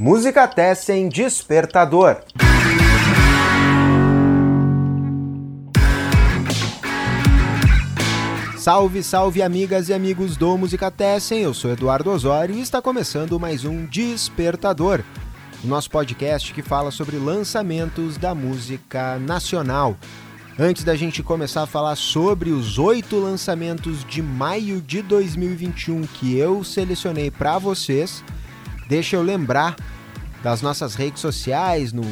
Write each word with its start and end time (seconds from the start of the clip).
Música 0.00 0.46
Tessen 0.46 1.08
Despertador. 1.08 2.18
Salve, 8.56 9.02
salve 9.02 9.42
amigas 9.42 9.88
e 9.88 9.92
amigos 9.92 10.36
do 10.36 10.56
Música 10.56 10.88
Tessen, 10.88 11.40
eu 11.40 11.52
sou 11.52 11.72
Eduardo 11.72 12.12
Osório 12.12 12.54
e 12.54 12.60
está 12.60 12.80
começando 12.80 13.40
mais 13.40 13.64
um 13.64 13.86
Despertador, 13.86 15.02
o 15.64 15.66
nosso 15.66 15.90
podcast 15.90 16.54
que 16.54 16.62
fala 16.62 16.92
sobre 16.92 17.16
lançamentos 17.16 18.16
da 18.16 18.36
música 18.36 19.18
nacional. 19.18 19.96
Antes 20.56 20.84
da 20.84 20.94
gente 20.94 21.24
começar 21.24 21.64
a 21.64 21.66
falar 21.66 21.96
sobre 21.96 22.50
os 22.50 22.78
oito 22.78 23.16
lançamentos 23.16 24.04
de 24.04 24.22
maio 24.22 24.80
de 24.80 25.02
2021 25.02 26.02
que 26.02 26.38
eu 26.38 26.62
selecionei 26.62 27.32
para 27.32 27.58
vocês, 27.58 28.22
deixa 28.88 29.16
eu 29.16 29.22
lembrar 29.22 29.76
das 30.42 30.62
nossas 30.62 30.94
redes 30.94 31.20
sociais 31.20 31.92
no 31.92 32.04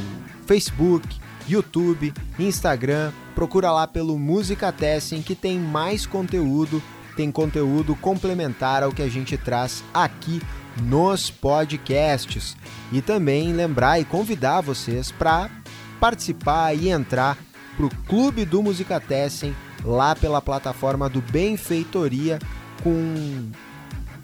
Facebook, 0.46 1.06
YouTube, 1.48 2.12
Instagram. 2.38 3.12
Procura 3.34 3.70
lá 3.70 3.86
pelo 3.86 4.18
Música 4.18 4.72
Testing 4.72 5.22
que 5.22 5.34
tem 5.34 5.58
mais 5.58 6.06
conteúdo, 6.06 6.82
tem 7.16 7.30
conteúdo 7.30 7.94
complementar 7.96 8.82
ao 8.82 8.92
que 8.92 9.02
a 9.02 9.08
gente 9.08 9.36
traz 9.36 9.84
aqui 9.92 10.42
nos 10.82 11.30
podcasts. 11.30 12.56
E 12.92 13.00
também 13.00 13.52
lembrar 13.52 14.00
e 14.00 14.04
convidar 14.04 14.60
vocês 14.60 15.10
para 15.10 15.50
participar 16.00 16.74
e 16.74 16.88
entrar 16.90 17.36
para 17.76 17.86
o 17.86 17.94
Clube 18.06 18.44
do 18.44 18.62
Música 18.62 19.00
Testing 19.00 19.54
lá 19.84 20.14
pela 20.14 20.40
plataforma 20.40 21.08
do 21.08 21.20
Benfeitoria 21.20 22.38
com 22.82 23.50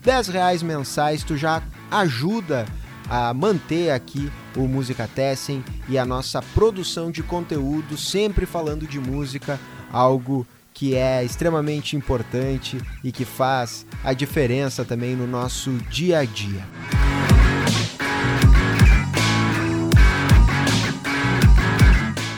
10 0.02 0.28
reais 0.28 0.62
mensais 0.62 1.22
tu 1.22 1.36
já 1.36 1.62
ajuda 1.92 2.66
a 3.08 3.34
manter 3.34 3.90
aqui 3.90 4.32
o 4.56 4.66
Música 4.66 5.06
Testing 5.06 5.62
e 5.88 5.98
a 5.98 6.04
nossa 6.04 6.40
produção 6.54 7.10
de 7.10 7.22
conteúdo, 7.22 7.96
sempre 7.96 8.46
falando 8.46 8.86
de 8.86 8.98
música, 8.98 9.60
algo 9.92 10.46
que 10.72 10.94
é 10.94 11.22
extremamente 11.22 11.94
importante 11.94 12.80
e 13.04 13.12
que 13.12 13.26
faz 13.26 13.84
a 14.02 14.14
diferença 14.14 14.84
também 14.84 15.14
no 15.14 15.26
nosso 15.26 15.70
dia 15.90 16.20
a 16.20 16.24
dia. 16.24 16.66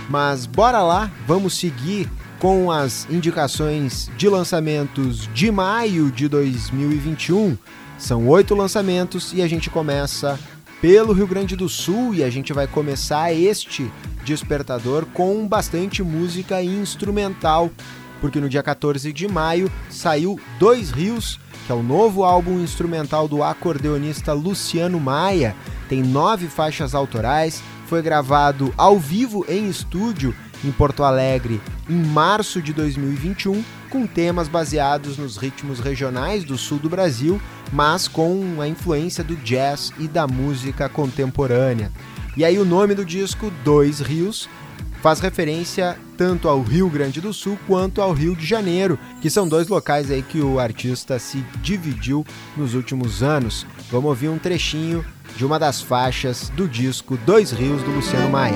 Mas 0.09 0.47
bora 0.47 0.83
lá, 0.83 1.11
vamos 1.27 1.55
seguir 1.55 2.09
com 2.45 2.71
as 2.71 3.09
indicações 3.09 4.11
de 4.19 4.29
lançamentos 4.29 5.31
de 5.33 5.51
maio 5.51 6.13
de 6.13 6.29
2021. 6.29 7.57
São 7.97 8.29
oito 8.29 8.55
lançamentos 8.55 9.33
e 9.33 9.41
a 9.41 9.49
gente 9.49 9.71
começa 9.71 10.39
pelo 10.79 11.15
Rio 11.15 11.27
Grande 11.27 11.57
do 11.57 11.71
Sul 11.71 12.15
e 12.15 12.23
a 12.23 12.29
gente 12.29 12.53
vai 12.53 12.67
começar 12.67 13.33
este 13.33 13.91
despertador 14.27 15.07
com 15.07 15.49
bastante 15.49 16.03
música 16.03 16.63
instrumental, 16.63 17.71
porque 18.21 18.39
no 18.39 18.51
dia 18.51 18.63
14 18.63 19.11
de 19.11 19.27
maio 19.27 19.73
saiu 19.89 20.39
Dois 20.59 20.91
Rios, 20.91 21.41
que 21.65 21.73
é 21.73 21.75
o 21.75 21.83
novo 21.83 22.25
álbum 22.25 22.61
instrumental 22.61 23.27
do 23.27 23.43
acordeonista 23.43 24.35
Luciano 24.35 25.01
Maia. 25.01 25.57
Tem 25.89 26.03
nove 26.03 26.47
faixas 26.49 26.95
autorais, 26.95 27.63
foi 27.87 28.03
gravado 28.03 28.71
ao 28.77 28.99
vivo 28.99 29.47
em 29.49 29.67
estúdio 29.67 30.35
em 30.63 30.71
Porto 30.71 31.03
Alegre 31.03 31.61
em 31.89 31.97
março 31.97 32.63
de 32.63 32.73
2021, 32.73 33.63
com 33.91 34.07
temas 34.07 34.49
baseados 34.49 35.19
nos 35.19 35.37
ritmos 35.37 35.81
regionais 35.81 36.45
do 36.45 36.59
sul 36.59 36.79
do 36.79 36.89
Brasil, 36.89 37.41
mas 37.73 38.09
com 38.09 38.61
a 38.61 38.69
influência 38.69 39.23
do 39.23 39.37
jazz 39.37 39.93
e 39.99 40.09
da 40.09 40.27
música 40.27 40.89
contemporânea. 40.89 41.91
E 42.37 42.45
aí 42.45 42.59
o 42.59 42.65
nome 42.65 42.95
do 42.95 43.05
disco, 43.05 43.53
Dois 43.65 44.01
Rios, 44.01 44.49
faz 45.05 45.21
referência 45.21 45.99
tanto 46.17 46.49
ao 46.49 46.63
Rio 46.63 46.89
Grande 46.89 47.21
do 47.21 47.33
Sul 47.33 47.59
quanto 47.67 48.01
ao 48.01 48.13
Rio 48.13 48.35
de 48.35 48.47
Janeiro, 48.47 48.99
que 49.21 49.29
são 49.29 49.47
dois 49.47 49.69
locais 49.69 50.11
aí 50.11 50.23
que 50.23 50.41
o 50.41 50.59
artista 50.59 51.19
se 51.19 51.45
dividiu 51.63 52.25
nos 52.57 52.75
últimos 52.75 53.23
anos. 53.23 53.67
Vamos 53.91 54.09
ouvir 54.09 54.31
um 54.31 54.39
trechinho 54.39 55.05
de 55.37 55.45
uma 55.45 55.59
das 55.59 55.83
faixas 55.83 56.49
do 56.51 56.67
disco 56.67 57.19
Dois 57.19 57.51
Rios 57.51 57.83
do 57.83 57.91
Luciano 57.91 58.31
Maia. 58.31 58.55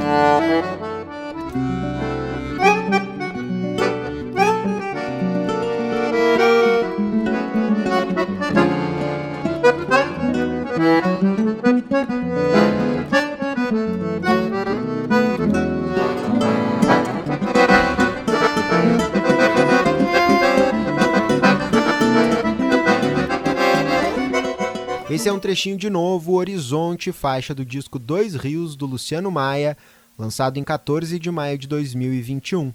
Esse 25.10 25.28
é 25.28 25.32
um 25.32 25.38
trechinho 25.40 25.76
de 25.76 25.90
novo, 25.90 26.34
Horizonte, 26.34 27.10
faixa 27.10 27.52
do 27.52 27.64
disco 27.64 27.98
Dois 27.98 28.36
Rios, 28.36 28.76
do 28.76 28.86
Luciano 28.86 29.32
Maia, 29.32 29.76
lançado 30.16 30.58
em 30.58 30.62
14 30.62 31.18
de 31.18 31.30
maio 31.30 31.58
de 31.58 31.66
2021. 31.66 32.72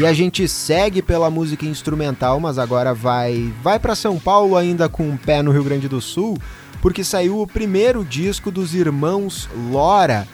E 0.00 0.06
a 0.06 0.12
gente 0.12 0.46
segue 0.46 1.02
pela 1.02 1.28
música 1.28 1.66
instrumental, 1.66 2.38
mas 2.38 2.56
agora 2.56 2.94
vai 2.94 3.52
vai 3.60 3.80
para 3.80 3.96
São 3.96 4.16
Paulo 4.16 4.56
ainda 4.56 4.88
com 4.88 5.02
um 5.02 5.16
pé 5.16 5.42
no 5.42 5.50
Rio 5.50 5.64
Grande 5.64 5.88
do 5.88 6.00
Sul, 6.00 6.38
porque 6.80 7.02
saiu 7.02 7.40
o 7.40 7.48
primeiro 7.48 8.04
disco 8.04 8.48
dos 8.48 8.76
irmãos 8.76 9.48
Lora. 9.72 10.28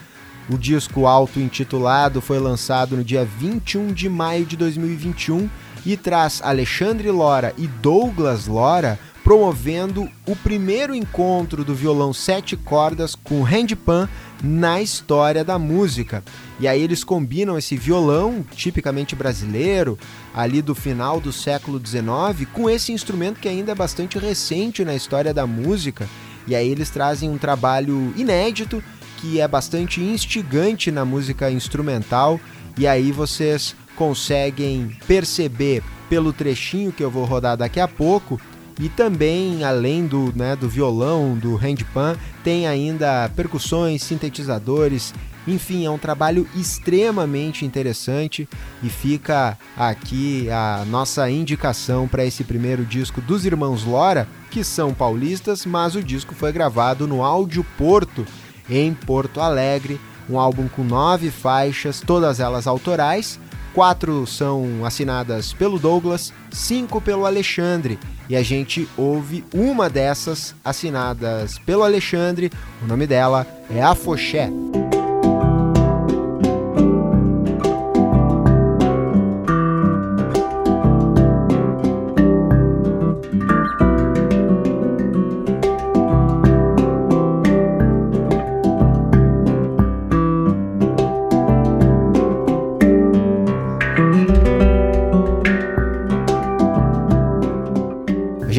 O 0.50 0.58
disco 0.58 1.06
auto-intitulado 1.06 2.20
foi 2.20 2.38
lançado 2.38 2.94
no 2.94 3.02
dia 3.02 3.24
21 3.24 3.94
de 3.94 4.06
maio 4.06 4.44
de 4.44 4.54
2021 4.54 5.48
e 5.86 5.96
traz 5.96 6.42
Alexandre 6.44 7.10
Lora 7.10 7.54
e 7.56 7.66
Douglas 7.66 8.46
Lora 8.46 8.98
promovendo 9.24 10.06
o 10.26 10.36
primeiro 10.36 10.94
encontro 10.94 11.64
do 11.64 11.74
violão 11.74 12.12
sete 12.12 12.58
cordas 12.58 13.14
com 13.14 13.42
handpan 13.42 14.06
na 14.42 14.82
história 14.82 15.42
da 15.42 15.58
música. 15.58 16.22
E 16.60 16.68
aí 16.68 16.82
eles 16.82 17.02
combinam 17.02 17.56
esse 17.56 17.74
violão 17.74 18.44
tipicamente 18.54 19.16
brasileiro, 19.16 19.98
ali 20.34 20.60
do 20.60 20.74
final 20.74 21.18
do 21.18 21.32
século 21.32 21.80
XIX, 21.84 22.46
com 22.52 22.68
esse 22.68 22.92
instrumento 22.92 23.40
que 23.40 23.48
ainda 23.48 23.72
é 23.72 23.74
bastante 23.74 24.18
recente 24.18 24.84
na 24.84 24.94
história 24.94 25.32
da 25.32 25.46
música. 25.46 26.06
E 26.46 26.54
aí 26.54 26.68
eles 26.68 26.90
trazem 26.90 27.30
um 27.30 27.38
trabalho 27.38 28.12
inédito 28.16 28.84
que 29.16 29.40
é 29.40 29.48
bastante 29.48 30.02
instigante 30.02 30.90
na 30.90 31.02
música 31.02 31.50
instrumental. 31.50 32.38
E 32.76 32.86
aí 32.86 33.10
vocês 33.10 33.74
conseguem 33.96 34.94
perceber 35.06 35.82
pelo 36.10 36.30
trechinho 36.30 36.92
que 36.92 37.02
eu 37.02 37.10
vou 37.10 37.24
rodar 37.24 37.56
daqui 37.56 37.80
a 37.80 37.88
pouco. 37.88 38.38
E 38.78 38.88
também, 38.88 39.62
além 39.62 40.06
do, 40.06 40.32
né, 40.34 40.56
do 40.56 40.68
violão, 40.68 41.36
do 41.36 41.54
handpan, 41.54 42.16
tem 42.42 42.66
ainda 42.66 43.30
percussões, 43.36 44.02
sintetizadores, 44.02 45.14
enfim, 45.46 45.84
é 45.84 45.90
um 45.90 45.98
trabalho 45.98 46.48
extremamente 46.56 47.64
interessante. 47.64 48.48
E 48.82 48.88
fica 48.88 49.56
aqui 49.76 50.48
a 50.50 50.84
nossa 50.86 51.30
indicação 51.30 52.08
para 52.08 52.24
esse 52.24 52.42
primeiro 52.42 52.84
disco 52.84 53.20
dos 53.20 53.44
Irmãos 53.44 53.84
Lora, 53.84 54.26
que 54.50 54.64
são 54.64 54.92
paulistas, 54.92 55.66
mas 55.66 55.94
o 55.94 56.02
disco 56.02 56.34
foi 56.34 56.52
gravado 56.52 57.06
no 57.06 57.22
Áudio 57.22 57.64
Porto, 57.76 58.26
em 58.68 58.94
Porto 58.94 59.40
Alegre, 59.40 60.00
um 60.28 60.38
álbum 60.38 60.68
com 60.68 60.82
nove 60.82 61.30
faixas, 61.30 62.00
todas 62.00 62.40
elas 62.40 62.66
autorais, 62.66 63.38
Quatro 63.74 64.24
são 64.24 64.84
assinadas 64.84 65.52
pelo 65.52 65.80
Douglas, 65.80 66.32
cinco 66.52 67.00
pelo 67.00 67.26
Alexandre. 67.26 67.98
E 68.28 68.36
a 68.36 68.42
gente 68.42 68.88
ouve 68.96 69.44
uma 69.52 69.90
dessas 69.90 70.54
assinadas 70.64 71.58
pelo 71.58 71.82
Alexandre. 71.82 72.52
O 72.80 72.86
nome 72.86 73.04
dela 73.04 73.44
é 73.68 73.82
Afoxé. 73.82 74.48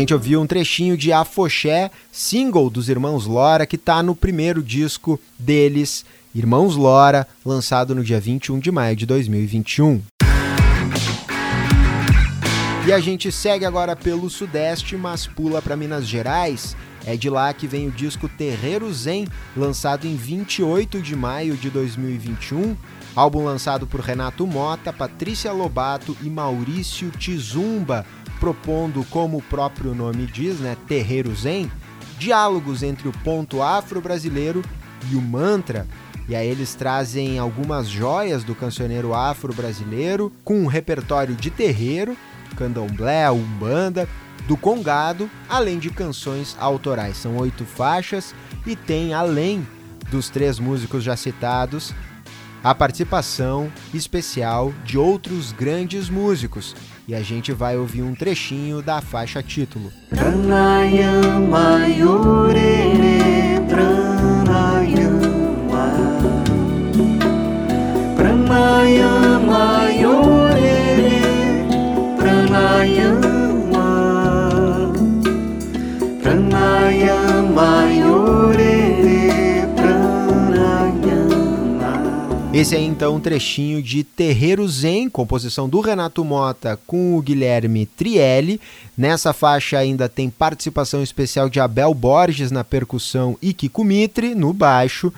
Gente 0.05 0.13
ouviu 0.13 0.39
um 0.39 0.45
trechinho 0.45 0.95
de 0.95 1.11
Afoxé, 1.11 1.89
single 2.11 2.69
dos 2.69 2.89
Irmãos 2.89 3.25
Lora, 3.25 3.65
que 3.65 3.75
está 3.75 4.03
no 4.03 4.15
primeiro 4.15 4.61
disco 4.61 5.19
deles, 5.39 6.05
Irmãos 6.35 6.75
Lora, 6.75 7.27
lançado 7.43 7.95
no 7.95 8.03
dia 8.03 8.19
21 8.19 8.59
de 8.59 8.71
maio 8.71 8.95
de 8.95 9.03
2021. 9.07 10.03
E 12.85 12.93
a 12.93 12.99
gente 12.99 13.31
segue 13.31 13.65
agora 13.65 13.95
pelo 13.95 14.29
Sudeste, 14.29 14.95
mas 14.95 15.25
pula 15.25 15.59
para 15.59 15.75
Minas 15.75 16.05
Gerais. 16.05 16.77
É 17.03 17.17
de 17.17 17.27
lá 17.27 17.51
que 17.51 17.65
vem 17.65 17.87
o 17.87 17.91
disco 17.91 18.29
Terreiro 18.29 18.93
Zen, 18.93 19.27
lançado 19.57 20.05
em 20.05 20.15
28 20.15 21.01
de 21.01 21.15
maio 21.15 21.57
de 21.57 21.71
2021. 21.71 22.77
Álbum 23.15 23.43
lançado 23.43 23.87
por 23.87 24.01
Renato 24.01 24.45
Mota, 24.45 24.93
Patrícia 24.93 25.51
Lobato 25.51 26.15
e 26.21 26.29
Maurício 26.29 27.09
Tizumba, 27.09 28.05
propondo, 28.39 29.03
como 29.09 29.37
o 29.37 29.41
próprio 29.41 29.95
nome 29.95 30.25
diz, 30.25 30.59
né, 30.59 30.77
Terreiro 30.87 31.33
Zen, 31.35 31.71
diálogos 32.17 32.83
entre 32.83 33.07
o 33.07 33.11
ponto 33.11 33.61
afro-brasileiro 33.61 34.61
e 35.11 35.15
o 35.15 35.21
mantra. 35.21 35.87
E 36.27 36.35
aí 36.35 36.47
eles 36.47 36.73
trazem 36.73 37.37
algumas 37.37 37.87
joias 37.87 38.43
do 38.43 38.55
cancioneiro 38.55 39.13
afro-brasileiro 39.13 40.31
com 40.43 40.59
um 40.59 40.65
repertório 40.65 41.35
de 41.35 41.51
terreiro, 41.51 42.17
candomblé, 42.55 43.29
umbanda, 43.29 44.07
do 44.47 44.57
congado, 44.57 45.29
além 45.49 45.77
de 45.77 45.89
canções 45.89 46.55
autorais. 46.59 47.17
São 47.17 47.37
oito 47.37 47.65
faixas 47.65 48.33
e 48.65 48.75
tem, 48.75 49.13
além 49.13 49.67
dos 50.09 50.29
três 50.29 50.59
músicos 50.59 51.03
já 51.03 51.15
citados, 51.15 51.93
a 52.63 52.73
participação 52.73 53.71
especial 53.93 54.73
de 54.83 54.97
outros 54.97 55.51
grandes 55.51 56.09
músicos. 56.09 56.75
E 57.07 57.13
a 57.13 57.21
gente 57.21 57.51
vai 57.53 57.77
ouvir 57.77 58.01
um 58.01 58.15
trechinho 58.15 58.81
da 58.81 58.99
faixa 58.99 59.43
título. 59.43 59.91
Pranayama 60.09 61.87
Esse 82.55 82.73
é 82.73 82.79
então 82.79 83.15
um 83.15 83.19
trechinho 83.19 83.83
de 83.83 84.01
Terreiro 84.01 84.65
Zen, 84.65 85.09
composição 85.09 85.67
do 85.67 85.81
Renato 85.81 86.23
Mota 86.23 86.79
com 86.87 87.17
o 87.17 87.21
Guilherme 87.21 87.85
Trielli. 87.85 88.61
Nessa 88.97 89.33
faixa 89.33 89.77
ainda 89.77 90.07
tem 90.07 90.29
participação 90.29 91.03
especial 91.03 91.49
de 91.49 91.59
Abel 91.59 91.93
Borges 91.93 92.51
na 92.51 92.63
percussão 92.63 93.37
e 93.41 93.51
Kiko 93.51 93.83
Mitre 93.83 94.33
no 94.33 94.53
baixo. 94.53 95.11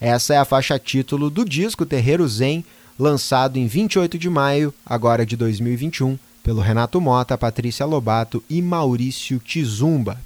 Essa 0.00 0.34
é 0.34 0.38
a 0.38 0.44
faixa 0.44 0.78
título 0.78 1.30
do 1.30 1.44
disco 1.44 1.84
Terreiro 1.84 2.28
Zen, 2.28 2.64
lançado 2.96 3.56
em 3.56 3.66
28 3.66 4.16
de 4.16 4.30
maio, 4.30 4.72
agora 4.86 5.26
de 5.26 5.36
2021, 5.36 6.16
pelo 6.44 6.60
Renato 6.60 7.00
Mota, 7.00 7.36
Patrícia 7.36 7.84
Lobato 7.84 8.40
e 8.48 8.62
Maurício 8.62 9.40
Tizumba. 9.40 10.16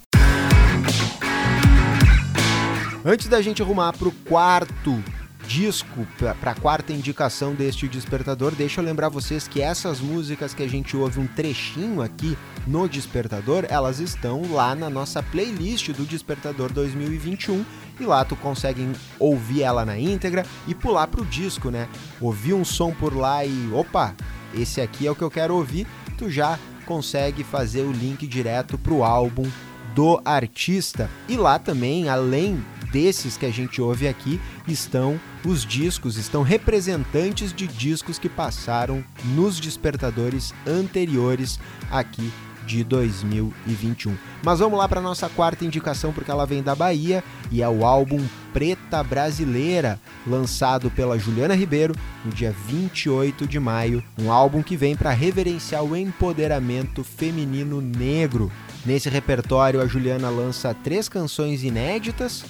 Antes 3.02 3.26
da 3.26 3.40
gente 3.40 3.62
arrumar 3.62 3.94
para 3.94 4.08
o 4.08 4.12
quarto 4.12 5.02
disco 5.48 6.06
para 6.18 6.50
a 6.50 6.54
quarta 6.54 6.92
indicação 6.92 7.54
deste 7.54 7.88
Despertador, 7.88 8.54
deixa 8.54 8.82
eu 8.82 8.84
lembrar 8.84 9.08
vocês 9.08 9.48
que 9.48 9.62
essas 9.62 9.98
músicas 9.98 10.52
que 10.52 10.62
a 10.62 10.68
gente 10.68 10.94
ouve 10.94 11.18
um 11.18 11.26
trechinho 11.26 12.02
aqui 12.02 12.36
no 12.66 12.86
Despertador, 12.86 13.64
elas 13.70 13.98
estão 13.98 14.42
lá 14.52 14.74
na 14.74 14.90
nossa 14.90 15.22
playlist 15.22 15.88
do 15.92 16.04
Despertador 16.04 16.70
2021 16.70 17.64
e 17.98 18.04
lá 18.04 18.26
tu 18.26 18.36
consegue 18.36 18.86
ouvir 19.18 19.62
ela 19.62 19.86
na 19.86 19.98
íntegra 19.98 20.44
e 20.66 20.74
pular 20.74 21.06
pro 21.06 21.24
disco, 21.24 21.70
né? 21.70 21.88
Ouvir 22.20 22.52
um 22.52 22.64
som 22.64 22.92
por 22.92 23.16
lá 23.16 23.42
e 23.42 23.72
opa, 23.72 24.14
esse 24.54 24.82
aqui 24.82 25.06
é 25.06 25.10
o 25.10 25.16
que 25.16 25.24
eu 25.24 25.30
quero 25.30 25.54
ouvir, 25.54 25.86
tu 26.18 26.28
já 26.28 26.58
consegue 26.84 27.42
fazer 27.42 27.82
o 27.82 27.92
link 27.92 28.26
direto 28.26 28.76
pro 28.76 29.02
álbum 29.02 29.48
do 29.94 30.20
artista. 30.26 31.08
E 31.26 31.38
lá 31.38 31.58
também, 31.58 32.10
além 32.10 32.62
desses 32.90 33.36
que 33.36 33.46
a 33.46 33.50
gente 33.50 33.80
ouve 33.80 34.08
aqui 34.08 34.40
estão 34.66 35.20
os 35.44 35.64
discos, 35.64 36.16
estão 36.16 36.42
representantes 36.42 37.52
de 37.52 37.66
discos 37.66 38.18
que 38.18 38.28
passaram 38.28 39.04
nos 39.34 39.60
despertadores 39.60 40.52
anteriores 40.66 41.58
aqui 41.90 42.32
de 42.68 42.84
2021. 42.84 44.14
Mas 44.44 44.58
vamos 44.58 44.78
lá 44.78 44.86
para 44.86 45.00
nossa 45.00 45.28
quarta 45.30 45.64
indicação 45.64 46.12
porque 46.12 46.30
ela 46.30 46.44
vem 46.44 46.62
da 46.62 46.74
Bahia 46.74 47.24
e 47.50 47.62
é 47.62 47.68
o 47.68 47.84
álbum 47.84 48.22
Preta 48.52 49.02
Brasileira, 49.02 49.98
lançado 50.26 50.90
pela 50.90 51.18
Juliana 51.18 51.54
Ribeiro 51.54 51.94
no 52.24 52.30
dia 52.30 52.54
28 52.66 53.46
de 53.46 53.58
maio, 53.58 54.04
um 54.18 54.30
álbum 54.30 54.62
que 54.62 54.76
vem 54.76 54.94
para 54.94 55.10
reverenciar 55.10 55.82
o 55.82 55.96
empoderamento 55.96 57.02
feminino 57.02 57.80
negro. 57.80 58.52
Nesse 58.84 59.08
repertório, 59.08 59.80
a 59.80 59.86
Juliana 59.86 60.28
lança 60.28 60.74
três 60.74 61.08
canções 61.08 61.62
inéditas, 61.62 62.44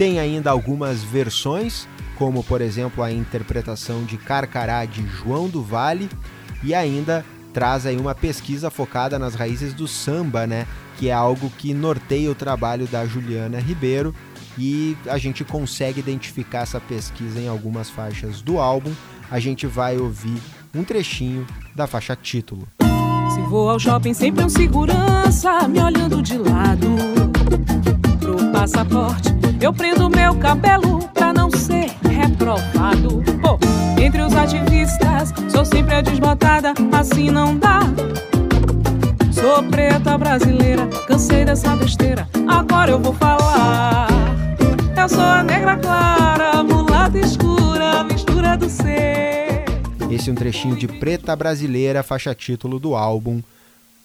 tem 0.00 0.18
ainda 0.18 0.50
algumas 0.50 1.02
versões, 1.02 1.86
como 2.16 2.42
por 2.42 2.62
exemplo 2.62 3.04
a 3.04 3.12
interpretação 3.12 4.02
de 4.02 4.16
Carcará 4.16 4.86
de 4.86 5.06
João 5.06 5.46
do 5.46 5.62
Vale, 5.62 6.08
e 6.64 6.74
ainda 6.74 7.22
traz 7.52 7.84
aí 7.84 7.98
uma 7.98 8.14
pesquisa 8.14 8.70
focada 8.70 9.18
nas 9.18 9.34
raízes 9.34 9.74
do 9.74 9.86
samba, 9.86 10.46
né? 10.46 10.66
Que 10.96 11.10
é 11.10 11.12
algo 11.12 11.52
que 11.58 11.74
norteia 11.74 12.30
o 12.30 12.34
trabalho 12.34 12.86
da 12.86 13.04
Juliana 13.04 13.60
Ribeiro 13.60 14.14
e 14.56 14.96
a 15.06 15.18
gente 15.18 15.44
consegue 15.44 16.00
identificar 16.00 16.60
essa 16.60 16.80
pesquisa 16.80 17.38
em 17.38 17.48
algumas 17.48 17.90
faixas 17.90 18.40
do 18.40 18.58
álbum. 18.58 18.94
A 19.30 19.38
gente 19.38 19.66
vai 19.66 19.98
ouvir 19.98 20.40
um 20.74 20.82
trechinho 20.82 21.46
da 21.76 21.86
faixa 21.86 22.16
título. 22.16 22.66
Se 23.34 23.40
vou 23.50 23.68
ao 23.68 23.78
shopping, 23.78 24.14
sempre 24.14 24.42
um 24.42 24.48
segurança 24.48 25.68
me 25.68 25.78
olhando 25.78 26.22
de 26.22 26.38
lado 26.38 26.88
pro 28.18 28.50
passaporte 28.50 29.49
eu 29.60 29.72
prendo 29.72 30.08
meu 30.08 30.34
cabelo 30.36 31.06
pra 31.08 31.32
não 31.32 31.50
ser 31.50 31.90
reprovado. 32.08 33.22
Oh, 33.44 34.00
entre 34.00 34.22
os 34.22 34.34
ativistas, 34.34 35.32
sou 35.50 35.64
sempre 35.64 35.96
a 35.96 36.00
desbotada, 36.00 36.72
assim 36.92 37.30
não 37.30 37.56
dá. 37.56 37.80
Sou 39.30 39.62
preta 39.64 40.16
brasileira, 40.16 40.86
cansei 41.06 41.44
dessa 41.44 41.76
besteira, 41.76 42.26
agora 42.48 42.90
eu 42.90 42.98
vou 42.98 43.12
falar. 43.12 44.08
Eu 44.96 45.08
sou 45.08 45.22
a 45.22 45.42
negra 45.42 45.76
clara, 45.76 46.62
mulata 46.62 47.18
escura, 47.18 48.02
mistura 48.04 48.56
do 48.56 48.68
ser. 48.68 49.64
Esse 50.10 50.30
é 50.30 50.32
um 50.32 50.36
trechinho 50.36 50.76
de 50.76 50.88
Preta 50.88 51.36
Brasileira, 51.36 52.02
faixa 52.02 52.34
título 52.34 52.78
do 52.78 52.94
álbum 52.94 53.42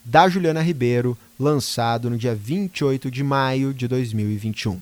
da 0.04 0.28
Juliana 0.28 0.62
Ribeiro, 0.62 1.18
lançado 1.38 2.08
no 2.08 2.16
dia 2.16 2.34
28 2.34 3.10
de 3.10 3.24
maio 3.24 3.74
de 3.74 3.88
2021. 3.88 4.80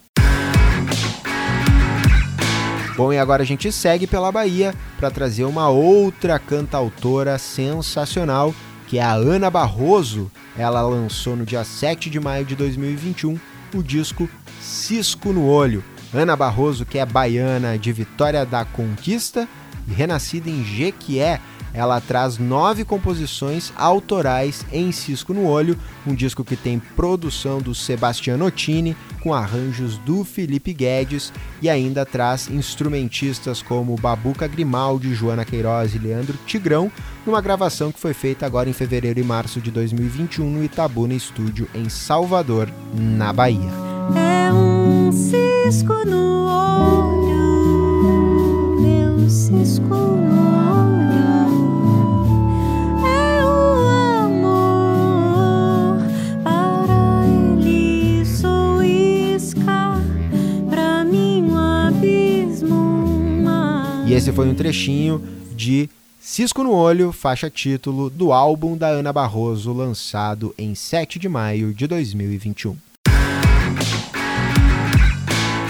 Bom, 2.96 3.12
e 3.12 3.18
agora 3.18 3.42
a 3.42 3.46
gente 3.46 3.72
segue 3.72 4.06
pela 4.06 4.30
Bahia 4.30 4.72
para 4.96 5.10
trazer 5.10 5.44
uma 5.44 5.68
outra 5.68 6.38
cantautora 6.38 7.36
sensacional, 7.38 8.54
que 8.86 8.98
é 8.98 9.02
a 9.02 9.14
Ana 9.14 9.50
Barroso. 9.50 10.30
Ela 10.56 10.80
lançou 10.80 11.34
no 11.34 11.44
dia 11.44 11.64
7 11.64 12.08
de 12.08 12.20
maio 12.20 12.44
de 12.44 12.54
2021 12.54 13.36
o 13.74 13.82
disco 13.82 14.28
Cisco 14.60 15.32
no 15.32 15.48
Olho. 15.48 15.82
Ana 16.12 16.36
Barroso, 16.36 16.86
que 16.86 16.96
é 16.96 17.04
baiana 17.04 17.76
de 17.76 17.92
Vitória 17.92 18.46
da 18.46 18.64
Conquista 18.64 19.48
e 19.88 19.92
renascida 19.92 20.48
em 20.48 20.64
Jequié, 20.64 21.40
ela 21.74 22.00
traz 22.00 22.38
nove 22.38 22.84
composições 22.84 23.72
autorais 23.76 24.64
em 24.72 24.92
Cisco 24.92 25.34
no 25.34 25.46
Olho, 25.46 25.76
um 26.06 26.14
disco 26.14 26.44
que 26.44 26.56
tem 26.56 26.78
produção 26.78 27.58
do 27.58 27.74
Sebastiano 27.74 28.46
Ottini, 28.46 28.96
com 29.20 29.34
arranjos 29.34 29.98
do 29.98 30.22
Felipe 30.22 30.72
Guedes, 30.72 31.32
e 31.60 31.68
ainda 31.68 32.06
traz 32.06 32.48
instrumentistas 32.48 33.60
como 33.60 33.96
Babuca 33.96 34.46
Grimaldi, 34.46 35.12
Joana 35.14 35.44
Queiroz 35.44 35.94
e 35.94 35.98
Leandro 35.98 36.38
Tigrão, 36.46 36.92
numa 37.26 37.40
gravação 37.40 37.90
que 37.90 37.98
foi 37.98 38.14
feita 38.14 38.46
agora 38.46 38.70
em 38.70 38.72
fevereiro 38.72 39.18
e 39.18 39.24
março 39.24 39.60
de 39.60 39.72
2021 39.72 40.48
no 40.48 40.62
Itabuna 40.62 41.14
Estúdio, 41.14 41.68
em 41.74 41.88
Salvador, 41.88 42.68
na 42.94 43.32
Bahia. 43.32 43.70
É 44.14 44.52
um 44.52 45.10
cisco 45.10 45.94
no 46.04 46.46
olho, 46.46 47.50
meu 48.80 49.28
cisco 49.28 50.03
esse 64.24 64.32
foi 64.32 64.48
um 64.48 64.54
trechinho 64.54 65.22
de 65.54 65.86
Cisco 66.18 66.64
no 66.64 66.72
Olho, 66.72 67.12
faixa 67.12 67.50
título 67.50 68.08
do 68.08 68.32
álbum 68.32 68.74
da 68.74 68.88
Ana 68.88 69.12
Barroso, 69.12 69.70
lançado 69.70 70.54
em 70.56 70.74
7 70.74 71.18
de 71.18 71.28
maio 71.28 71.74
de 71.74 71.86
2021. 71.86 72.74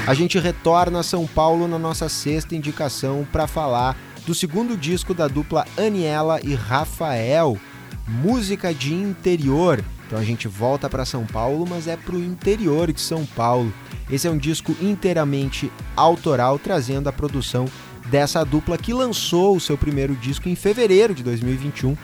A 0.06 0.14
gente 0.14 0.38
retorna 0.38 1.00
a 1.00 1.02
São 1.02 1.26
Paulo 1.26 1.66
na 1.66 1.80
nossa 1.80 2.08
sexta 2.08 2.54
indicação 2.54 3.26
para 3.32 3.48
falar 3.48 3.98
do 4.24 4.32
segundo 4.32 4.76
disco 4.76 5.12
da 5.12 5.26
dupla 5.26 5.66
Aniela 5.76 6.38
e 6.40 6.54
Rafael, 6.54 7.58
Música 8.06 8.72
de 8.72 8.94
Interior. 8.94 9.84
Então 10.06 10.16
a 10.16 10.24
gente 10.24 10.46
volta 10.46 10.88
para 10.88 11.04
São 11.04 11.26
Paulo, 11.26 11.66
mas 11.68 11.88
é 11.88 11.96
para 11.96 12.14
o 12.14 12.22
interior 12.22 12.92
de 12.92 13.00
São 13.00 13.26
Paulo. 13.26 13.74
Esse 14.08 14.28
é 14.28 14.30
um 14.30 14.38
disco 14.38 14.76
inteiramente 14.80 15.72
autoral, 15.96 16.56
trazendo 16.56 17.08
a 17.08 17.12
produção 17.12 17.66
dessa 18.06 18.44
dupla 18.44 18.76
que 18.76 18.92
lançou 18.92 19.56
o 19.56 19.60
seu 19.60 19.76
primeiro 19.78 20.14
disco 20.14 20.48
em 20.48 20.54
fevereiro 20.54 21.14
de 21.14 21.22
2021, 21.22 21.96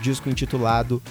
disco 0.00 0.28
intitulado 0.28 1.02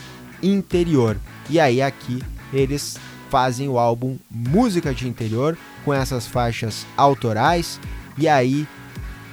Interior. 0.41 1.17
E 1.49 1.59
aí 1.59 1.81
aqui 1.81 2.21
eles 2.51 2.97
fazem 3.29 3.67
o 3.67 3.79
álbum 3.79 4.17
Música 4.29 4.93
de 4.93 5.07
Interior 5.07 5.57
com 5.83 5.93
essas 5.93 6.27
faixas 6.27 6.85
autorais 6.95 7.79
e 8.17 8.27
aí 8.27 8.67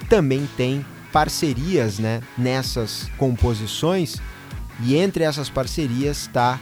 também 0.09 0.47
tem 0.57 0.85
parcerias, 1.11 1.99
né, 1.99 2.21
nessas 2.37 3.09
composições. 3.17 4.17
E 4.83 4.95
entre 4.95 5.23
essas 5.23 5.49
parcerias 5.49 6.21
está 6.21 6.59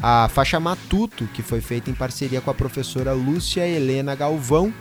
a 0.00 0.28
faixa 0.28 0.60
Matuto, 0.60 1.26
que 1.34 1.42
foi 1.42 1.60
feita 1.60 1.90
em 1.90 1.94
parceria 1.94 2.40
com 2.40 2.50
a 2.50 2.54
professora 2.54 3.12
Lúcia 3.12 3.66
Helena 3.66 4.14
Galvão. 4.14 4.72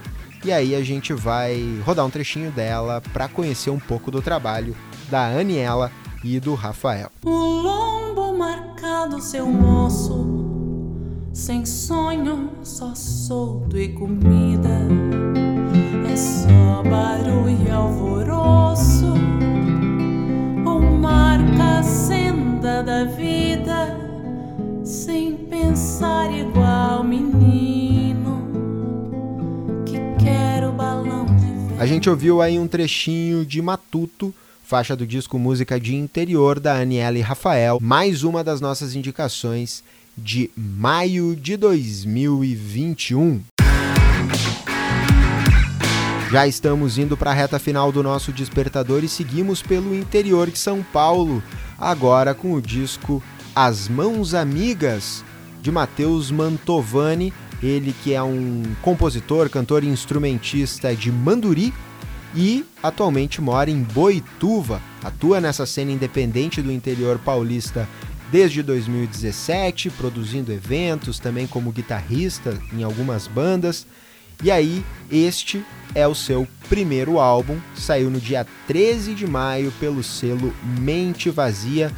E 0.46 0.52
aí 0.52 0.76
a 0.76 0.84
gente 0.84 1.12
vai 1.12 1.82
rodar 1.84 2.06
um 2.06 2.10
trechinho 2.12 2.52
dela 2.52 3.02
para 3.12 3.28
conhecer 3.28 3.72
um 3.72 3.80
pouco 3.80 4.12
do 4.12 4.22
trabalho 4.22 4.76
da 5.10 5.26
Aniela 5.26 5.92
e 6.24 6.40
do 6.40 6.54
Rafael. 6.54 7.10
O 7.26 7.32
lombo 7.32 8.38
marcado, 8.38 9.20
seu 9.20 9.48
moço, 9.48 10.46
sem 11.34 11.66
sonho, 11.66 12.52
só 12.62 12.94
solto 12.94 13.76
e 13.76 13.90
comida. 13.94 14.70
É 16.14 16.16
só 16.16 16.84
barulho 16.84 17.68
e 17.68 17.72
alvoroço, 17.72 19.16
ou 20.64 20.80
marca 20.80 21.80
a 21.80 21.84
senda 21.84 22.84
da 22.84 23.06
vida, 23.06 23.95
A 31.86 31.88
gente 31.88 32.10
ouviu 32.10 32.42
aí 32.42 32.58
um 32.58 32.68
trechinho 32.68 33.46
de 33.46 33.62
Matuto, 33.62 34.34
faixa 34.64 34.96
do 34.96 35.06
disco 35.06 35.38
Música 35.38 35.80
de 35.80 35.94
Interior 35.94 36.60
da 36.60 36.80
Aniela 36.80 37.16
e 37.16 37.22
Rafael, 37.22 37.78
mais 37.80 38.24
uma 38.24 38.44
das 38.44 38.60
nossas 38.60 38.96
indicações 38.96 39.84
de 40.18 40.50
maio 40.58 41.36
de 41.36 41.56
2021. 41.56 43.44
Já 46.32 46.48
estamos 46.48 46.98
indo 46.98 47.16
para 47.16 47.30
a 47.30 47.36
reta 47.36 47.60
final 47.60 47.92
do 47.92 48.02
nosso 48.02 48.32
despertador 48.32 49.04
e 49.04 49.08
seguimos 49.08 49.62
pelo 49.62 49.94
interior 49.94 50.50
de 50.50 50.58
São 50.58 50.82
Paulo, 50.82 51.44
agora 51.78 52.34
com 52.34 52.54
o 52.54 52.62
disco 52.64 53.22
As 53.56 53.88
Mãos 53.88 54.34
Amigas 54.34 55.24
de 55.62 55.72
Matheus 55.72 56.32
Mantovani, 56.32 57.32
ele 57.62 57.94
que 58.04 58.14
é 58.14 58.22
um 58.22 58.64
compositor, 58.82 59.50
cantor 59.50 59.84
e 59.84 59.88
instrumentista 59.88 60.96
de 60.96 61.12
Manduri 61.12 61.74
e 62.36 62.66
atualmente 62.84 63.42
mora 63.42 63.70
em 63.70 63.82
Boituva. 63.82 64.82
Atua 65.04 65.40
nessa 65.40 65.66
cena 65.66 65.92
independente 65.92 66.62
do 66.62 66.72
interior 66.72 67.18
paulista 67.20 67.88
desde 68.32 68.62
2017, 68.62 69.90
produzindo 69.92 70.52
eventos, 70.52 71.20
também 71.20 71.48
como 71.48 71.72
guitarrista 71.72 72.60
em 72.74 72.84
algumas 72.84 73.28
bandas. 73.28 73.88
E 74.44 74.52
aí, 74.52 74.84
este 75.10 75.64
é 75.94 76.06
o 76.06 76.14
seu 76.14 76.46
primeiro 76.68 77.20
álbum, 77.20 77.58
saiu 77.76 78.10
no 78.10 78.20
dia 78.20 78.46
13 78.68 79.14
de 79.14 79.26
maio 79.26 79.72
pelo 79.80 80.04
selo 80.04 80.54
Mente 80.80 81.30
Vazia. 81.30 81.92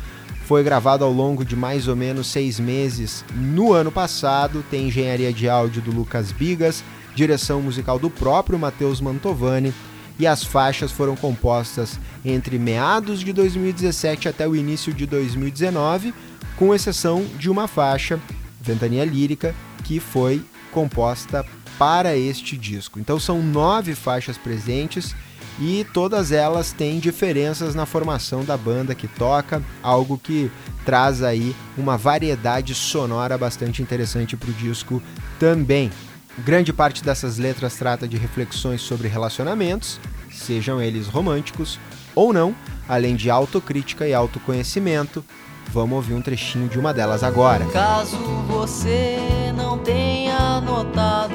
Foi 0.47 0.63
gravado 0.63 1.03
ao 1.03 1.11
longo 1.11 1.43
de 1.43 1.57
mais 1.57 1.89
ou 1.89 1.95
menos 1.95 2.27
seis 2.27 2.57
meses 2.57 3.25
no 3.35 3.73
ano 3.73 3.91
passado. 3.91 4.63
Tem 4.71 4.87
engenharia 4.87 5.33
de 5.33 5.49
áudio 5.49 5.81
do 5.81 5.91
Lucas 5.91 6.31
Bigas, 6.31 6.85
direção 7.13 7.61
musical 7.61 7.99
do 7.99 8.09
próprio 8.09 8.57
Matheus 8.57 9.01
Mantovani. 9.01 9.73
E 10.17 10.25
as 10.25 10.45
faixas 10.45 10.89
foram 10.89 11.17
compostas 11.17 11.99
entre 12.23 12.57
meados 12.57 13.19
de 13.19 13.33
2017 13.33 14.29
até 14.29 14.47
o 14.47 14.55
início 14.55 14.93
de 14.93 15.05
2019, 15.05 16.13
com 16.55 16.73
exceção 16.73 17.25
de 17.37 17.49
uma 17.49 17.67
faixa, 17.67 18.17
Ventania 18.61 19.03
Lírica, 19.03 19.53
que 19.83 19.99
foi 19.99 20.41
composta 20.71 21.45
para 21.77 22.15
este 22.15 22.55
disco. 22.55 23.01
Então 23.01 23.19
são 23.19 23.43
nove 23.43 23.93
faixas 23.93 24.37
presentes 24.37 25.13
e 25.59 25.85
todas 25.93 26.31
elas 26.31 26.71
têm 26.71 26.99
diferenças 26.99 27.73
na 27.73 27.85
formação 27.85 28.43
da 28.43 28.55
banda 28.55 28.93
que 28.93 29.07
toca, 29.07 29.61
algo 29.81 30.17
que 30.17 30.51
traz 30.85 31.23
aí 31.23 31.55
uma 31.77 31.97
variedade 31.97 32.73
sonora 32.75 33.37
bastante 33.37 33.81
interessante 33.81 34.37
para 34.37 34.49
o 34.49 34.53
disco 34.53 35.01
também. 35.39 35.91
Grande 36.39 36.71
parte 36.71 37.03
dessas 37.03 37.37
letras 37.37 37.75
trata 37.75 38.07
de 38.07 38.15
reflexões 38.15 38.81
sobre 38.81 39.07
relacionamentos, 39.07 39.99
sejam 40.31 40.79
eles 40.79 41.07
românticos 41.07 41.79
ou 42.13 42.31
não, 42.31 42.55
além 42.87 43.15
de 43.15 43.29
autocrítica 43.29 44.07
e 44.07 44.13
autoconhecimento. 44.13 45.25
Vamos 45.71 45.95
ouvir 45.95 46.13
um 46.13 46.21
trechinho 46.21 46.69
de 46.69 46.79
uma 46.79 46.93
delas 46.93 47.23
agora. 47.23 47.65
Caso 47.65 48.17
você 48.47 49.17
não 49.55 49.79
tenha 49.79 50.61
notado, 50.61 51.33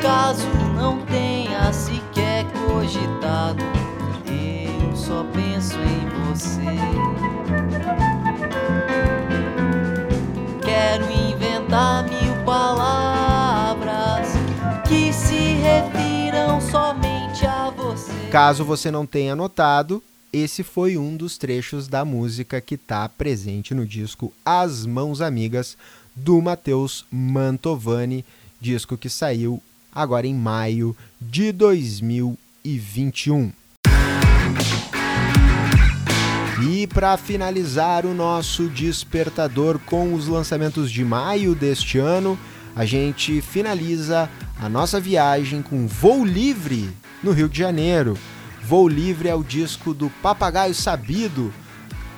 caso 0.00 0.46
não 0.74 1.04
tenha 1.04 1.49
cogitado, 3.54 3.62
eu 4.26 4.96
só 4.96 5.24
penso 5.24 5.76
em 5.78 6.08
você. 6.28 6.60
Quero 10.64 11.10
inventar 11.10 12.08
mil 12.08 12.44
palavras 12.44 14.28
que 14.86 15.12
se 15.12 15.54
refiram 15.54 16.60
somente 16.60 17.46
a 17.46 17.70
você. 17.70 18.12
Caso 18.30 18.64
você 18.64 18.90
não 18.90 19.06
tenha 19.06 19.34
notado, 19.34 20.02
esse 20.32 20.62
foi 20.62 20.96
um 20.96 21.16
dos 21.16 21.36
trechos 21.36 21.88
da 21.88 22.04
música 22.04 22.60
que 22.60 22.76
está 22.76 23.08
presente 23.08 23.74
no 23.74 23.84
disco 23.84 24.32
As 24.44 24.86
Mãos 24.86 25.20
Amigas 25.20 25.76
do 26.14 26.40
Matheus 26.40 27.04
Mantovani, 27.10 28.24
disco 28.60 28.96
que 28.96 29.08
saiu 29.08 29.60
agora 29.92 30.26
em 30.26 30.34
maio 30.34 30.96
de 31.20 31.50
2021. 32.64 33.52
E 36.62 36.86
para 36.86 37.16
finalizar 37.16 38.04
o 38.04 38.14
nosso 38.14 38.68
despertador 38.68 39.78
com 39.86 40.12
os 40.14 40.28
lançamentos 40.28 40.90
de 40.90 41.04
maio 41.04 41.54
deste 41.54 41.98
ano, 41.98 42.38
a 42.76 42.84
gente 42.84 43.40
finaliza 43.40 44.28
a 44.60 44.68
nossa 44.68 45.00
viagem 45.00 45.62
com 45.62 45.86
Voo 45.86 46.24
Livre 46.24 46.90
no 47.22 47.32
Rio 47.32 47.48
de 47.48 47.58
Janeiro. 47.58 48.16
Voo 48.62 48.86
Livre 48.86 49.28
é 49.28 49.34
o 49.34 49.42
disco 49.42 49.94
do 49.94 50.10
Papagaio 50.22 50.74
Sabido, 50.74 51.52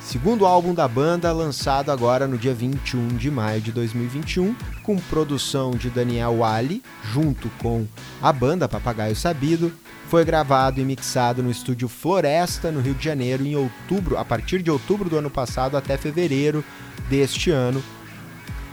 segundo 0.05 0.45
álbum 0.45 0.75
da 0.75 0.87
banda, 0.87 1.33
lançado 1.33 1.91
agora 1.91 2.27
no 2.27 2.37
dia 2.37 2.55
21 2.55 3.09
de 3.09 3.31
maio 3.31 3.61
de 3.61 3.73
2021, 3.73 4.55
com 4.83 4.97
produção 4.99 5.71
de 5.73 5.89
Daniel 5.89 6.39
Wally, 6.39 6.83
junto 7.13 7.49
com 7.61 7.87
a 8.21 8.33
banda 8.33 8.69
Papagaio 8.69 9.17
Sabido. 9.17 9.73
Foi 10.09 10.25
gravado 10.25 10.81
e 10.81 10.85
mixado 10.85 11.43
no 11.43 11.51
estúdio 11.51 11.89
Floresta, 11.89 12.71
no 12.71 12.81
Rio 12.81 12.95
de 12.95 13.05
Janeiro, 13.05 13.47
em 13.47 13.57
outubro, 13.57 14.19
a 14.19 14.25
partir 14.25 14.63
de 14.63 14.71
outubro 14.71 15.09
do 15.09 15.17
ano 15.17 15.31
passado 15.31 15.77
até 15.77 15.97
fevereiro 15.97 16.63
deste 17.09 17.51
ano. 17.51 17.83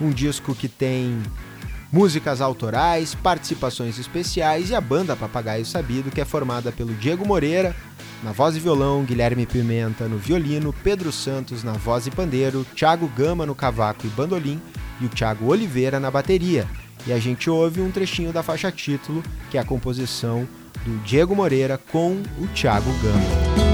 Um 0.02 0.10
disco 0.10 0.54
que 0.54 0.68
tem 0.68 1.22
músicas 1.92 2.42
autorais, 2.42 3.16
participações 3.16 3.98
especiais 3.98 4.70
e 4.70 4.76
a 4.76 4.82
banda 4.82 5.16
Papagaio 5.16 5.66
Sabido, 5.66 6.12
que 6.12 6.22
é 6.22 6.26
formada 6.26 6.72
pelo 6.72 6.94
Diego 6.94 7.26
Moreira 7.26 7.76
na 8.24 8.32
voz 8.32 8.56
e 8.56 8.60
violão, 8.60 9.04
Guilherme 9.04 9.46
Pimenta 9.46 10.08
no 10.08 10.18
violino, 10.18 10.74
Pedro 10.84 11.12
Santos 11.12 11.64
na 11.64 11.74
voz 11.74 12.08
e 12.08 12.12
pandeiro, 12.12 12.66
Thiago 12.76 13.08
Gama 13.08 13.46
no 13.46 13.56
cavaco 13.56 14.06
e 14.06 14.10
bandolim 14.10 14.62
e 15.00 15.06
o 15.06 15.10
Thiago 15.10 15.48
Oliveira 15.48 16.00
na 16.00 16.12
bateria. 16.12 16.68
E 17.08 17.14
a 17.14 17.20
gente 17.20 17.50
ouve 17.50 17.80
um 17.80 17.92
trechinho 17.92 18.34
da 18.34 18.44
faixa 18.44 18.72
título, 18.72 19.24
que 19.50 19.58
é 19.58 19.62
a 19.62 19.66
composição 19.66 20.48
do 20.86 20.98
Diego 21.04 21.36
Moreira 21.36 21.78
com 21.78 22.22
o 22.38 22.48
Thiago 22.54 22.92
Gama. 23.02 23.69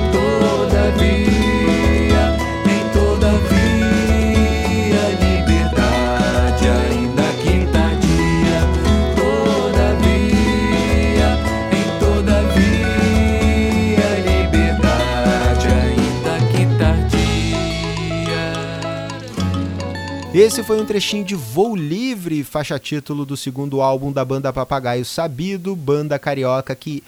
Esse 20.45 20.61
foi 20.61 20.79
um 20.79 20.85
trechinho 20.85 21.25
de 21.25 21.33
Voo 21.33 21.75
Livre, 21.75 22.43
faixa 22.43 22.77
título 22.77 23.25
do 23.25 23.35
segundo 23.35 23.81
álbum 23.81 24.11
da 24.11 24.23
banda 24.23 24.53
Papagaio 24.53 25.03
Sabido, 25.03 25.75
banda 25.75 26.19
carioca 26.19 26.75
que 26.75 27.03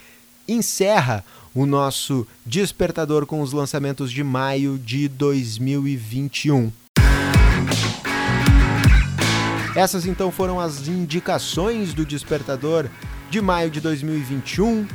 encerra 0.47 1.23
o 1.53 1.63
nosso 1.67 2.25
despertador 2.43 3.27
com 3.27 3.39
os 3.39 3.53
lançamentos 3.53 4.11
de 4.11 4.23
maio 4.23 4.79
de 4.79 5.07
2021. 5.07 6.71
Essas 9.75 10.07
então 10.07 10.31
foram 10.31 10.59
as 10.59 10.87
indicações 10.87 11.93
do 11.93 12.03
despertador 12.03 12.89
de 13.29 13.39
maio 13.39 13.69
de 13.69 13.79
2021. 13.79 14.87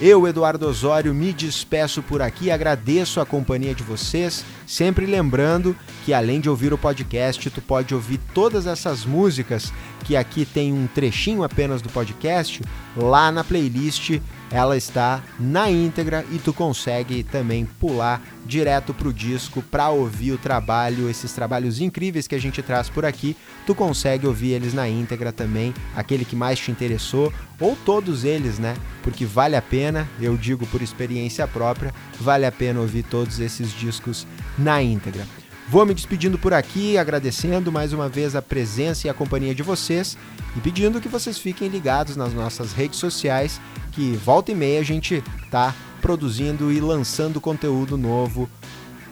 Eu, 0.00 0.28
Eduardo 0.28 0.68
Osório, 0.68 1.12
me 1.12 1.32
despeço 1.32 2.04
por 2.04 2.22
aqui, 2.22 2.52
agradeço 2.52 3.20
a 3.20 3.26
companhia 3.26 3.74
de 3.74 3.82
vocês, 3.82 4.44
sempre 4.64 5.04
lembrando 5.06 5.76
que 6.04 6.14
além 6.14 6.40
de 6.40 6.48
ouvir 6.48 6.72
o 6.72 6.78
podcast, 6.78 7.50
tu 7.50 7.60
pode 7.60 7.92
ouvir 7.92 8.20
todas 8.32 8.68
essas 8.68 9.04
músicas 9.04 9.72
que 10.04 10.16
aqui 10.16 10.44
tem 10.44 10.72
um 10.72 10.86
trechinho 10.86 11.42
apenas 11.42 11.82
do 11.82 11.88
podcast, 11.88 12.62
lá 12.96 13.32
na 13.32 13.42
playlist 13.42 14.20
ela 14.50 14.76
está 14.76 15.22
na 15.38 15.70
íntegra 15.70 16.24
e 16.30 16.38
tu 16.38 16.52
consegue 16.52 17.22
também 17.22 17.64
pular 17.64 18.22
direto 18.46 18.94
pro 18.94 19.12
disco 19.12 19.62
para 19.62 19.90
ouvir 19.90 20.32
o 20.32 20.38
trabalho, 20.38 21.10
esses 21.10 21.32
trabalhos 21.32 21.80
incríveis 21.80 22.26
que 22.26 22.34
a 22.34 22.40
gente 22.40 22.62
traz 22.62 22.88
por 22.88 23.04
aqui, 23.04 23.36
tu 23.66 23.74
consegue 23.74 24.26
ouvir 24.26 24.52
eles 24.52 24.72
na 24.72 24.88
íntegra 24.88 25.32
também, 25.32 25.74
aquele 25.94 26.24
que 26.24 26.36
mais 26.36 26.58
te 26.58 26.70
interessou 26.70 27.32
ou 27.60 27.76
todos 27.84 28.24
eles, 28.24 28.58
né? 28.58 28.74
Porque 29.02 29.24
vale 29.24 29.56
a 29.56 29.62
pena, 29.62 30.08
eu 30.20 30.36
digo 30.36 30.66
por 30.66 30.80
experiência 30.80 31.46
própria, 31.46 31.92
vale 32.20 32.46
a 32.46 32.52
pena 32.52 32.80
ouvir 32.80 33.02
todos 33.02 33.40
esses 33.40 33.72
discos 33.72 34.26
na 34.56 34.82
íntegra. 34.82 35.26
Vou 35.70 35.84
me 35.84 35.92
despedindo 35.92 36.38
por 36.38 36.54
aqui, 36.54 36.96
agradecendo 36.96 37.70
mais 37.70 37.92
uma 37.92 38.08
vez 38.08 38.34
a 38.34 38.40
presença 38.40 39.06
e 39.06 39.10
a 39.10 39.14
companhia 39.14 39.54
de 39.54 39.62
vocês 39.62 40.16
e 40.56 40.60
pedindo 40.60 40.98
que 40.98 41.08
vocês 41.08 41.36
fiquem 41.36 41.68
ligados 41.68 42.16
nas 42.16 42.32
nossas 42.32 42.72
redes 42.72 42.98
sociais, 42.98 43.60
que 43.92 44.12
volta 44.16 44.50
e 44.50 44.54
meia 44.54 44.80
a 44.80 44.84
gente 44.84 45.22
tá 45.50 45.74
produzindo 46.00 46.72
e 46.72 46.80
lançando 46.80 47.38
conteúdo 47.38 47.98
novo 47.98 48.48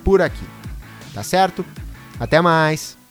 por 0.03 0.23
aqui. 0.23 0.47
Tá 1.13 1.23
certo? 1.23 1.63
Até 2.19 2.41
mais! 2.41 3.06